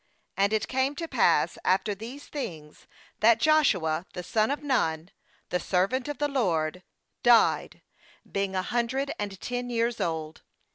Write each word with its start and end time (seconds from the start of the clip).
29And 0.35 0.53
it 0.53 0.67
came 0.67 0.95
to 0.95 1.07
pass 1.07 1.59
after 1.63 1.93
these 1.93 2.25
things, 2.25 2.87
that 3.19 3.39
Joshua 3.39 4.07
the 4.13 4.23
son 4.23 4.49
of 4.49 4.63
Nun, 4.63 5.11
the 5.49 5.59
servant 5.59 6.07
of 6.07 6.17
the 6.17 6.27
LORD, 6.27 6.81
died, 7.21 7.83
being 8.25 8.55
a 8.55 8.63
291 8.63 8.65
24.29 8.65 8.65
JOSHUA 8.65 8.71
hundred 8.71 9.13
and 9.19 9.39
ten 9.41 9.69
years 9.69 10.01
old. 10.01 10.41